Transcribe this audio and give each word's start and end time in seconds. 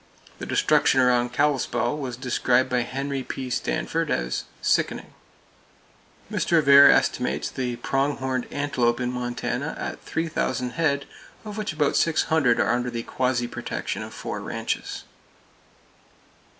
The 0.39 0.47
destruction 0.47 0.99
around 0.99 1.31
Kalispell 1.31 1.95
was 1.95 2.17
described 2.17 2.71
by 2.71 2.81
Harry 2.81 3.21
P. 3.21 3.51
Stanford 3.51 4.09
as 4.09 4.45
"sickening." 4.59 5.13
Mr. 6.31 6.57
Avare 6.59 6.89
estimates 6.89 7.51
the 7.51 7.75
prong 7.75 8.15
horned 8.17 8.47
antelope 8.49 8.99
in 8.99 9.11
Montana 9.11 9.75
at 9.77 10.01
three 10.03 10.27
thousand 10.27 10.71
head, 10.71 11.05
of 11.45 11.55
which 11.55 11.71
about 11.73 11.95
six 11.95 12.23
hundred 12.23 12.59
are 12.59 12.73
under 12.73 12.89
the 12.89 13.03
quasi 13.03 13.47
protection 13.47 14.01
of 14.01 14.11
four 14.11 14.41
ranches. 14.41 15.03